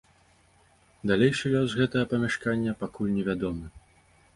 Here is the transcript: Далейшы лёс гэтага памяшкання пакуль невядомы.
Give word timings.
Далейшы 1.11 1.53
лёс 1.57 1.77
гэтага 1.83 2.11
памяшкання 2.17 2.77
пакуль 2.85 3.17
невядомы. 3.21 3.65